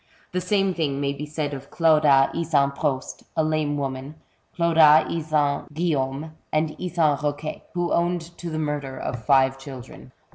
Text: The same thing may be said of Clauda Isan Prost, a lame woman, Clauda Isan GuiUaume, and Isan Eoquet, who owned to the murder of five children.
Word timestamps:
The 0.31 0.41
same 0.41 0.73
thing 0.73 0.99
may 0.99 1.13
be 1.13 1.27
said 1.27 1.53
of 1.53 1.69
Clauda 1.69 2.31
Isan 2.33 2.71
Prost, 2.71 3.21
a 3.37 3.43
lame 3.43 3.77
woman, 3.77 4.15
Clauda 4.57 5.05
Isan 5.07 5.67
GuiUaume, 5.71 6.31
and 6.51 6.71
Isan 6.81 7.17
Eoquet, 7.17 7.61
who 7.75 7.93
owned 7.93 8.35
to 8.39 8.49
the 8.49 8.57
murder 8.57 8.97
of 8.97 9.23
five 9.23 9.59
children. 9.59 10.11